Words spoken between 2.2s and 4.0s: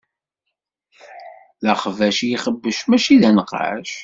i ixebbec, mačči d anqac.